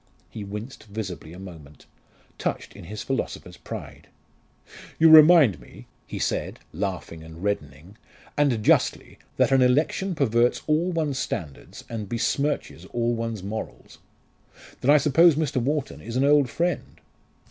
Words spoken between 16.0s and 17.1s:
is an old friend?"